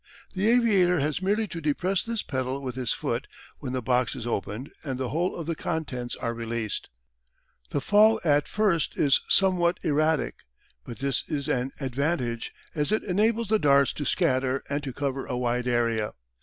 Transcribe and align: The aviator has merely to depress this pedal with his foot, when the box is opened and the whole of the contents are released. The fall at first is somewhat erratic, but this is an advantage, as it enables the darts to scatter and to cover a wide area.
The 0.33 0.49
aviator 0.49 0.99
has 0.99 1.21
merely 1.21 1.47
to 1.49 1.61
depress 1.61 2.01
this 2.03 2.23
pedal 2.23 2.59
with 2.63 2.73
his 2.73 2.91
foot, 2.91 3.27
when 3.59 3.71
the 3.73 3.83
box 3.83 4.15
is 4.15 4.25
opened 4.25 4.71
and 4.83 4.97
the 4.99 5.09
whole 5.09 5.35
of 5.35 5.45
the 5.45 5.53
contents 5.53 6.15
are 6.15 6.33
released. 6.33 6.89
The 7.69 7.81
fall 7.81 8.19
at 8.23 8.47
first 8.47 8.97
is 8.97 9.21
somewhat 9.27 9.77
erratic, 9.83 10.37
but 10.83 10.97
this 10.97 11.23
is 11.27 11.47
an 11.47 11.69
advantage, 11.79 12.51
as 12.73 12.91
it 12.91 13.03
enables 13.03 13.49
the 13.49 13.59
darts 13.59 13.93
to 13.93 14.05
scatter 14.05 14.63
and 14.67 14.81
to 14.81 14.91
cover 14.91 15.27
a 15.27 15.37
wide 15.37 15.67
area. 15.67 16.13